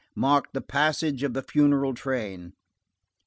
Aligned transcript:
marked 0.15 0.55
the 0.55 0.61
passage 0.61 1.21
of 1.21 1.35
the 1.35 1.43
funeral 1.43 1.93
train. 1.93 2.53